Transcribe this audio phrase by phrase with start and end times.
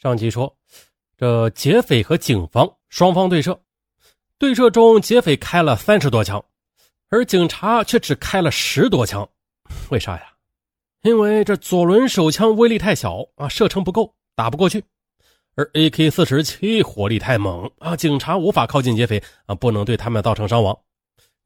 [0.00, 0.56] 上集说，
[1.16, 3.60] 这劫匪和警方双方对射，
[4.38, 6.42] 对射中劫匪开了三十多枪，
[7.08, 9.28] 而警察却只开了十多枪。
[9.90, 10.22] 为啥呀？
[11.02, 14.78] 因为这左轮手枪威力太小啊，射程不够，打不过去；
[15.56, 20.78] 而 AK 四十七火力太猛啊，警察无法靠近劫匪啊，不能对他们造成伤亡。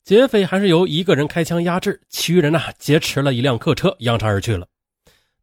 [0.05, 4.69] 劫匪还是由一个人开枪压制，其余人呢劫持了一辆客车，扬长而去了。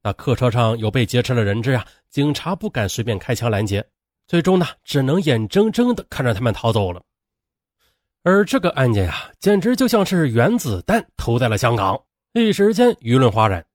[0.02, 3.86] 那客车上有被劫持的人质啊，警察不敢随便开枪拦截，
[4.28, 7.02] 最终呢，只能眼睁睁的看着他们逃走了。
[8.24, 12.00] 而这个案件呀，简直就像是原子弹投在了香港，
[12.34, 13.66] 一时间舆论哗然。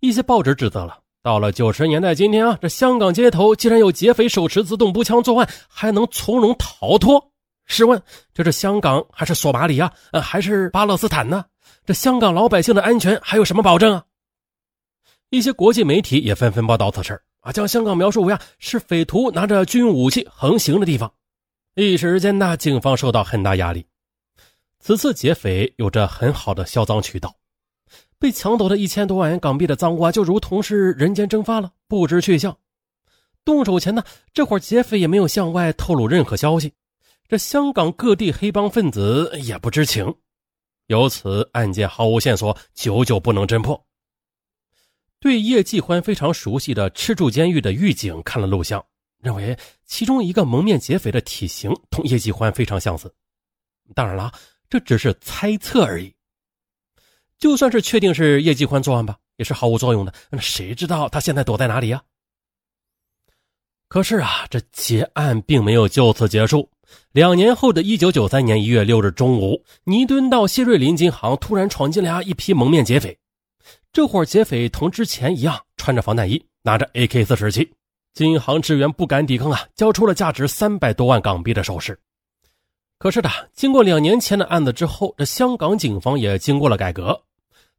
[0.00, 7.32] 一些报纸指责了，到了九十年代今天啊，这香港街头竟然有劫匪手持自动步枪作案，还能从容逃脱。
[7.66, 8.00] 试问，
[8.34, 9.90] 这是香港还是索马里啊？
[10.12, 11.44] 呃，还是巴勒斯坦呢？
[11.86, 14.04] 这香港老百姓的安全还有什么保证啊？
[15.30, 21.12] 一些国际媒体也纷纷报道此事啊，将香港描述为啊是匪徒拿着军用武器横行的地方。
[21.74, 23.84] 一时间呢，警方受到很大压力。
[24.78, 27.34] 此次劫匪有着很好的销赃渠道，
[28.18, 32.56] 被抢走的一千多万元港币的赃物啊，就如同是人间蒸发了，不知去向。
[33.44, 36.72] 动手前呢，这伙劫匪也没有向外透露任何消息，
[37.28, 40.14] 这香港各地黑帮分子也不知情，
[40.86, 43.84] 由此案件毫无线索，久久不能侦破。
[45.24, 48.84] 对叶继欢非常熟悉的吃住监狱的狱警看了录像，
[49.22, 53.10] 认为其中一个蒙面劫匪的体型同叶继欢非常相似。
[53.94, 54.30] 当然了，
[54.68, 56.14] 这只是猜测而已。
[57.38, 60.12] 就算是确定是叶继欢作案吧，也是毫无作用的。
[60.28, 62.02] 那谁知道他现在躲在哪里呀？
[63.88, 66.68] 可是啊，这劫案并没有就此结束。
[67.12, 73.18] 两年后的一九九三年一月六日中午，尼敦道谢瑞麟金行突然闯进来一批蒙面劫匪。
[73.94, 77.72] 这伙劫匪同之前一样，穿着防弹衣，拿着 AK 四十七。
[78.12, 81.96] 金行职员不敢抵抗啊，交出了价值三百多万港币的首饰。
[82.98, 87.22] 可是的，经过两年前的案子之后，这香港警方也经过了改革，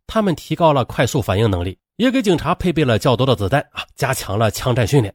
[0.08, 5.14] 他们提高了快速反应能力，也给警察配备了较多的子弹啊，加强了枪战训练。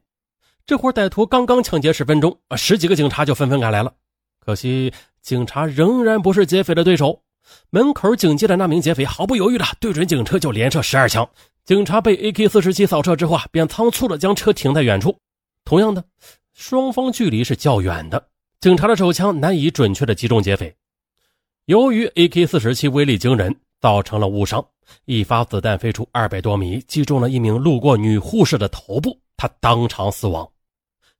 [0.67, 3.91] 这伙歹徒刚刚抢劫十分钟啊，十几个警察就纷纷赶来了。
[4.39, 4.93] 可惜，
[5.23, 7.23] 警察仍然不是劫匪的对手。
[7.69, 11.27] 门口警戒的那名劫匪毫不犹豫的对准警车就连射十二枪，
[11.65, 15.15] 警察被 AK 四十七扫射之后啊，便仓促的将车停在远处。
[15.63, 16.03] 同样的，
[16.53, 18.27] 双方距离是较远的，
[18.59, 20.75] 警察的手枪难以准确的击中劫匪。
[21.65, 24.65] 由于 AK 四十七威力惊人，造成了误伤，
[25.05, 30.49] 一发子弹飞出二百多米，击中了一名路过女护士的头部，她当场死亡。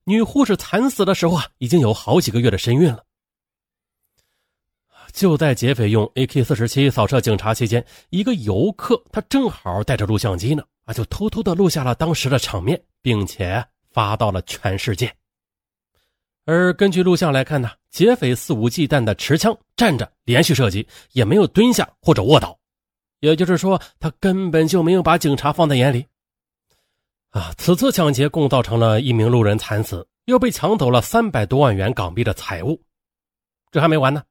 [0.04, 3.04] 女护士惨死的时候啊，已经有好几个月的身孕了。
[5.14, 15.14] 就在劫匪用 AK 四十七扫射警察期间，一个游客他正好带着录像机呢，啊，就偷偷的录下了当时的场面，并且发到了全世界。
[16.46, 22.58] 而根据录像来看呢，劫匪肆无忌惮的持枪站着连续射击，也没有蹲下或者卧倒，
[23.20, 26.06] 也就是说，他根本就没有把警察放在眼里。
[27.30, 32.82] 啊，此次抢劫共造成了一名路人惨死，又被抢走了三百多万元港币的财物。
[33.72, 34.24] 这还没完呢。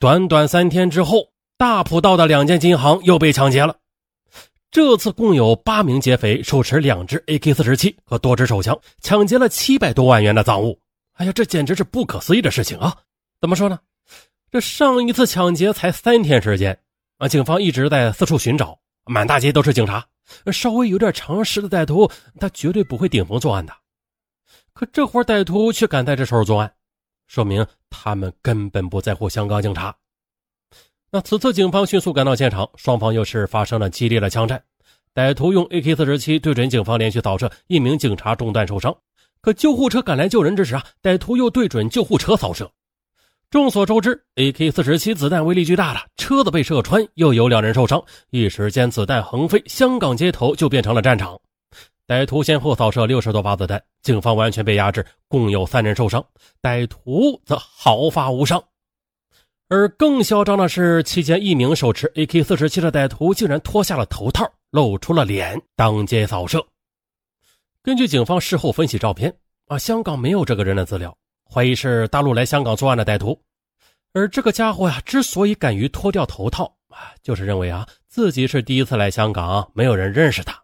[0.00, 1.28] 短短三天之后，
[1.58, 3.76] 大埔道的两间金行又被抢劫了。
[4.70, 10.80] 这次共有八名劫匪手持两支 AK-47 和多支手枪，抢劫了七百多万元的赃物。
[11.16, 12.96] 哎呀，这简直是不可思议的事情啊！
[13.42, 13.78] 怎么说呢？
[14.50, 16.78] 这上一次抢劫才三天时间
[17.18, 20.06] 啊，警方一直在四处寻找，满大街都是警察。
[20.50, 23.74] 稍微有点常识的歹徒，他绝对不会顶风作案的。
[24.72, 26.72] 可这伙歹徒却敢在这时候作案。
[27.30, 29.94] 说明他们根本不在乎香港警察。
[31.12, 34.60] 那此次警方迅速赶到现场，双方又是发生了激烈的枪战。
[35.14, 38.92] 歹徒用 AK-47 对准警方连续扫射，一名警察中弹受伤。
[39.40, 42.68] 可救护车赶来救人之时啊，歹徒又对准救护车扫射。
[43.48, 51.40] 众所周知，AK-47 子弹威力巨大了，车子被射穿，又有两人受伤，一时间子弹横飞，香港街头就变成了战场。
[52.10, 56.26] 歹徒先后扫射六十多发子弹，警方完全被压制，共有三人受伤，
[56.60, 58.60] 歹徒则毫发无伤。
[59.68, 66.66] 而更嚣张的是，期间一名手持 AK-47 的歹徒竟然脱下了头套，露出了脸，当街扫射。
[67.80, 69.32] 根据警方事后分析照片，
[69.68, 71.16] 啊，香港没有这个人的资料，
[71.48, 73.40] 怀疑是大陆来香港作案的歹徒。
[74.14, 80.60] 而这个家伙呀，之所以敢于脱掉头套，啊，就是认为啊自己是第一次来香港，没有人认识他。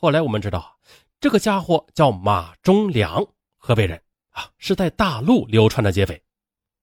[0.00, 0.78] 后来我们知道，
[1.20, 4.00] 这个家伙叫马忠良，河北人
[4.30, 6.22] 啊，是在大陆流传的劫匪。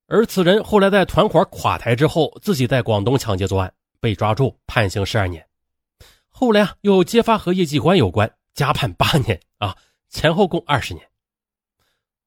[0.08, 5.48] 而此人后来在团伙垮台之后，自己在广东抢劫作案，被抓住判刑十二年。
[6.28, 9.74] 后来啊，又揭发和叶继欢有关，加判八年啊，
[10.10, 11.08] 前后共二十年。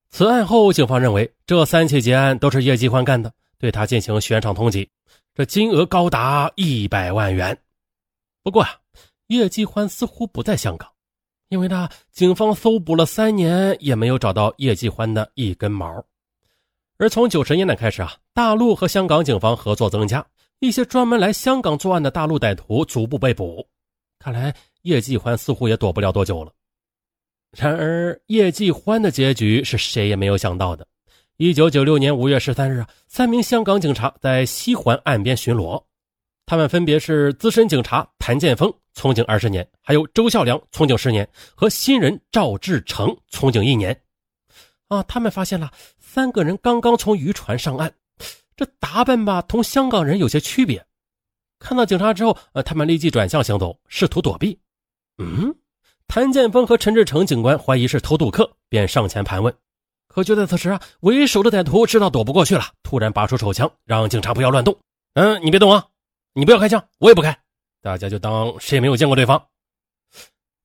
[0.09, 4.89] 此案后，警方认为这三起劫案都是叶继欢干的，对他进行悬赏通缉，
[5.35, 7.59] 这金额高达一百万元。
[8.43, 8.71] 不过啊，
[9.29, 10.91] 叶继欢似乎不在香港，
[11.51, 16.03] 因为呢，警方搜捕了三年也没有找到叶继欢的一根毛。
[16.97, 20.27] 而从九十年代开始啊，大陆和香港警方合作增加，
[20.61, 23.67] 一些专门来香港作案的大陆歹徒逐步被捕。
[24.19, 26.51] 看来叶继欢似乎也躲不了多久了。
[27.53, 30.87] 然而，叶继欢的结局是谁也没有想到的。
[31.37, 35.85] 一九九六年五月十三日啊，三名香港警察在西环岸边巡逻，
[36.49, 41.23] 他们分别是资深警察谭建峰，从警二十年；还有周孝良，从警十年；
[41.55, 43.95] 和新人赵志成，从警一年。
[44.89, 47.93] 啊，他们发现了三个人刚刚从渔船上岸，
[48.57, 50.83] 这打扮吧，同香港人有些区别。
[51.59, 54.59] 看到警察之后，呃，他们立即转向行走，试图躲避。
[55.19, 55.55] 嗯。
[56.07, 59.55] 谭建峰和陈志成警官怀疑是偷渡客，便上前盘问。
[60.07, 64.75] 可就在此时啊，为首的歹徒知道躲不过去了，突然拔出手枪，让警察不要乱动。
[65.13, 65.85] 嗯，你别动啊，
[66.33, 67.39] 你不要开枪，我也不开，
[67.81, 69.47] 大家就当谁也没有见过对方。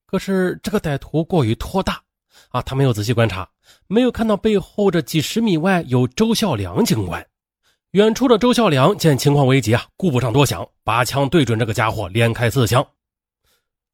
[0.06, 2.02] 可是这个歹徒过于拖大
[2.50, 3.48] 啊，他没有仔细观察，
[3.88, 7.26] 没有看到背后这几十米外有周孝良警官。
[7.92, 12.86] 远处的周孝良见情况危急啊，顾不上多想，拔枪对准这个家伙，连开四枪。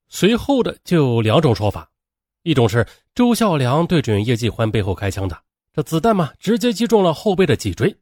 [0.08, 1.90] 随后的就有两种说法，
[2.42, 5.38] 一种是周孝良对准叶继欢背后开枪的，
[5.72, 7.94] 这子弹嘛直接击中了后背的脊椎；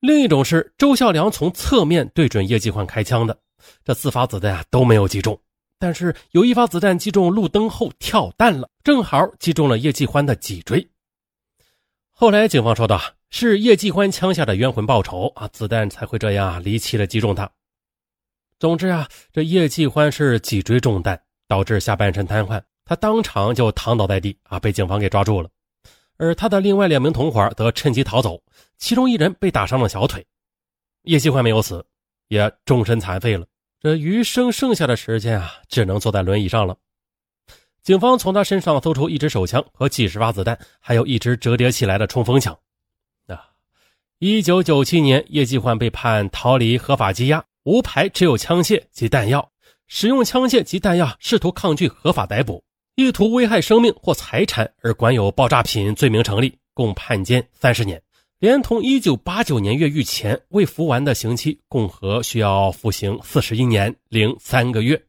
[0.00, 3.36] 另一种是周孝良从侧面对准叶继欢开枪的，
[3.84, 5.40] 这四发子弹啊都没有击中，
[5.78, 10.88] 但是有一发子弹击中路灯后跳弹了，正好击中了叶继欢的脊椎。
[12.10, 13.00] 后来警方说道，
[13.30, 17.50] 是叶继欢枪下的冤魂报仇啊，子弹才会这样离奇的击中他。
[18.60, 25.48] 总之啊，这叶继欢是脊椎中弹，导致下半身瘫痪，他当场就躺倒在地啊，被警方给抓住了。
[26.18, 28.42] 而他的另外两名同伙则趁机逃走，
[28.76, 30.26] 其中一人被打伤了小腿。
[31.04, 31.86] 叶继欢没有死，
[32.28, 33.46] 也终身残废了。
[33.80, 36.76] 这余生剩下的时间啊，只能坐在轮椅上了。
[37.82, 42.58] 警方从他身上搜出一支手枪和几十发子弹，还有一支折叠起来的冲锋枪。
[43.28, 43.50] 啊，
[44.18, 47.44] 一九九七年，叶继欢被判逃离合法羁押。
[47.64, 49.52] 无牌持有枪械及弹药，
[49.86, 52.64] 使用枪械及弹药试图抗拒合法逮捕，
[52.98, 58.02] 意图危害生命或财产而管有爆炸品罪名成立，共判监三十年，
[58.40, 65.00] 连同一九八九年越狱前未服完的刑期，共和需要服刑四十一年零三个月。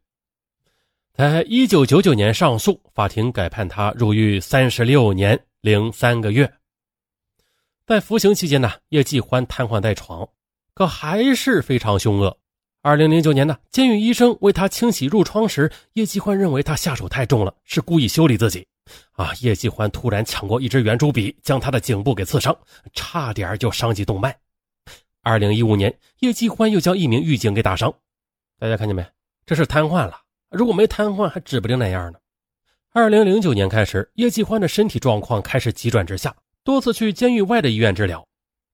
[1.15, 6.53] 在一九九九年上诉，法庭改判他入狱三十六年零三个月。
[7.87, 10.29] 在服刑期间呢，叶继欢瘫痪在床，
[10.75, 12.37] 可还是非常凶恶。
[12.81, 18.65] 二零零九年呢，监狱医生为他清洗褥疮时，叶继欢认为他下手太重了，是故意修理自己。
[19.11, 19.33] 啊！
[19.41, 22.57] 叶继欢突然抢过一支圆珠笔，将他的颈部给刺伤，
[22.93, 24.33] 差点就伤及动脉。
[25.21, 27.93] 二零一五年，叶继欢又将一名狱警给打伤。
[28.57, 29.05] 大家看见没？
[29.45, 30.21] 这是瘫痪了。
[30.49, 32.19] 如果没瘫痪，还指不定那样呢。
[32.93, 36.33] 二零零九年开始，叶继欢的身体状况开始急转直下，
[36.63, 38.25] 多次去监狱外的医院治疗。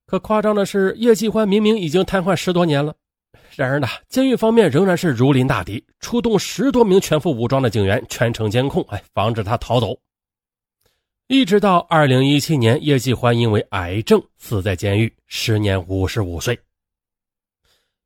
[0.06, 2.94] 可夸张的是，叶继欢明明已经瘫痪十多年了。
[3.56, 9.98] 然而呢，监狱方面仍然是如临大敌，出动十多名全副武装的警员全程监控，哎，防止他逃走。
[11.28, 16.59] 一直到二零一七年，叶继欢因为癌症死在监狱，时年五十五岁。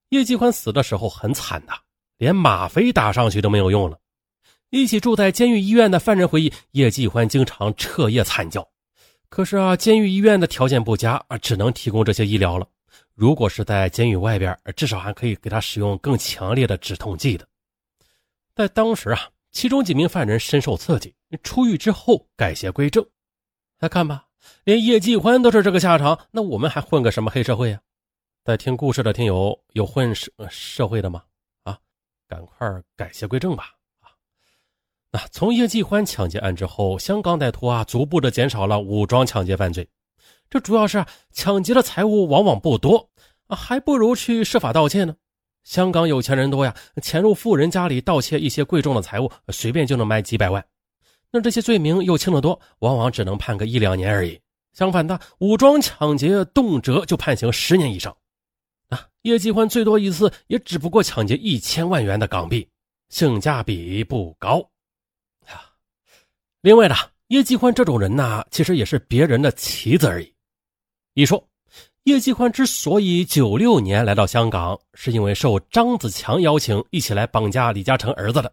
[0.09, 1.73] 叶继欢死的时候很惨呐，
[2.17, 3.97] 连吗啡打上去都没有用了。
[4.69, 8.65] 一起住在监狱医院的犯人回忆，叶继欢经常彻夜惨叫。
[9.27, 12.67] 可是啊，监狱医院的条件不佳啊，只能提供这些医疗了。
[13.19, 17.45] 如果是在监狱外边，至少还可以给他使用更强烈的止痛剂的。
[18.55, 19.19] 在当时啊，
[19.51, 23.05] 其中几名犯人深受刺激，出狱之后改邪归正。
[23.79, 24.25] 来看吧，
[24.63, 27.81] 连叶继欢都是这个下场，那我们还混个什么黑社会啊？
[28.45, 31.21] 在听故事的听友有混社社会的吗？
[31.63, 31.77] 啊，
[32.25, 33.73] 赶快改邪归正吧！
[33.99, 34.15] 啊，
[35.11, 39.85] 那从叶继欢抢劫案之后，香港歹徒啊逐步的减少了武装抢劫犯罪。
[40.49, 43.08] 这主要是抢劫的财物往往不多，
[43.55, 45.15] 还不如去设法盗窃呢。
[45.63, 50.65] 香港有钱人多呀，潜入富人家里盗窃一些贵重的财物，随便就能卖几百万。
[51.31, 54.39] 那这些罪名又轻得多，往往只能判个一两年而已。
[54.73, 58.15] 相反的，武装抢劫动辄就判刑十年以上。
[58.87, 62.67] 啊，叶继欢最多一次也只不过抢劫一千万元的港币，
[63.09, 64.59] 性价比不高。
[65.45, 65.69] 啊，
[66.61, 66.95] 另外呢，
[67.27, 70.33] 叶继欢这种人呢，其实也是别人的棋子而已。
[71.13, 71.47] 一说，
[72.09, 78.51] 叶继欢之所以九六年来到香港，是因为受张子强邀请一起来绑架李嘉诚儿子的。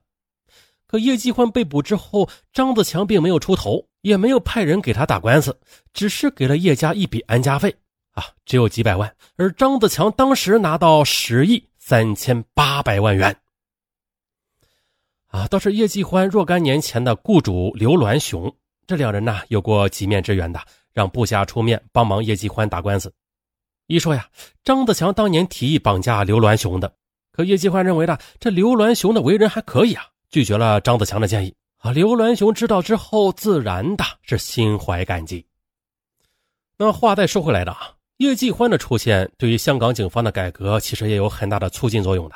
[0.86, 5.58] 可叶继欢被捕之后，张子强并没有出头，也没有派人给他打官司，
[5.94, 7.74] 只是给了叶家一笔安家费
[8.12, 9.10] 啊，只有几百万。
[9.36, 13.34] 而张子强当时拿到十亿三千八百万元。
[15.28, 18.54] 啊，倒是叶继欢若干年前的雇主刘銮雄，
[18.86, 20.60] 这两人呢有过几面之缘的，
[20.92, 23.10] 让部下出面帮忙叶继欢打官司。
[23.86, 24.28] 一说呀，
[24.64, 26.92] 张子强当年提议绑架刘銮雄的，
[27.30, 31.54] 可叶继欢认为呢，这刘銮雄的为人还可以啊，拒绝了张子强的建议。
[31.78, 35.46] 啊，刘銮雄知道之后，自然的是心怀感激。
[36.76, 42.34] 那话再说回来的啊，叶继欢的出现对于香港警方的改革，其实也有很大的促进作用的。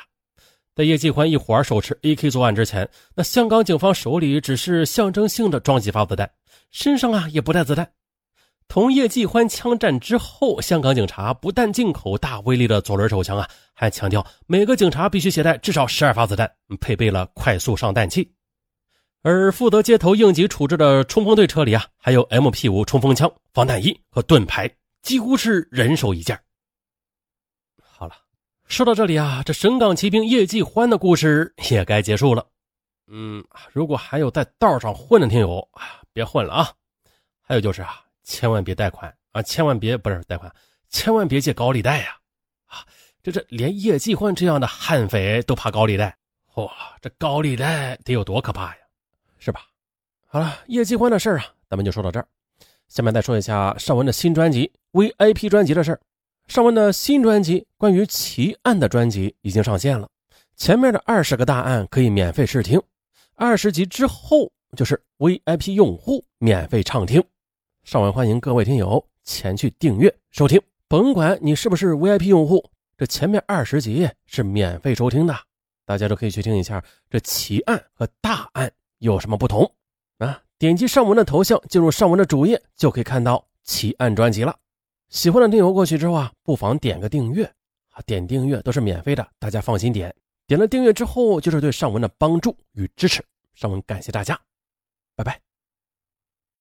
[0.73, 6.31] 在叶继欢一伙手持 AK 作案之前，那香港警方手里只是象征性的装几发子弹，
[6.71, 7.91] 身上啊也不带子弹。
[8.71, 16.49] 同叶继欢枪战之后，香港警察不但进口大威力的左轮手枪啊，还强调每个警察必须携带至少十二发子弹，
[16.79, 18.33] 配备了快速上弹器。
[19.23, 26.39] 而负责街头应急处置的冲锋队车里啊，还有 MP5 冲锋枪、防弹衣和盾牌，几乎是人手一件。
[27.83, 28.15] 好了。
[28.67, 32.47] 说到这里啊，这神港骑兵叶继欢的故事也该结束了。
[33.11, 36.71] 嗯，如果还有在道上混的听友啊，别混了啊！
[37.41, 40.53] 还有就是啊，千万别贷款啊，千万别不是贷款，
[40.89, 42.17] 千万别借高利贷呀！
[42.65, 42.85] 啊，
[43.23, 46.15] 这这连叶继欢这样的悍匪都怕高利贷，
[46.53, 46.69] 嚯，
[47.01, 48.81] 这高利贷得有多可怕呀？
[49.39, 49.61] 是吧？
[50.27, 52.27] 好了，叶继欢的事儿啊，咱们就说到这儿。
[52.87, 55.99] 下面再说一下尚文的新专辑 VIP 专辑的事儿。
[56.47, 60.09] 尚文的新专辑关于奇案的专辑已经上线了，
[60.57, 62.81] 前面的二十个大案可以免费试听，
[63.35, 67.23] 二十集之后就是 VIP 用户免费畅听。
[67.83, 75.35] 尚文欢迎各位听友前去订阅收听，甭管你是不是 VIP 用户，这前面二十集是免费收听的，
[75.83, 79.69] 大家都可以去听一下这奇案和大案有什么不同
[80.19, 80.41] 啊！
[80.59, 84.55] 点击尚文的头像进入尚文的主页，就可以看到奇案专辑了。
[85.09, 87.43] 喜欢的听友过去之后啊，不妨点个订阅
[87.89, 90.15] 啊，点订阅都是免费的，大家放心点。
[90.45, 93.25] 点了订阅之后，就是对尚文的帮助与支持。
[93.55, 94.39] 尚文感谢大家，
[95.15, 95.50] 拜拜。